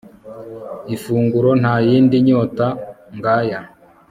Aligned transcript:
ifunguro, 0.95 1.49
nta 1.61 1.75
yindi 1.87 2.15
nyota 2.27 2.67
ng'aya 3.17 3.59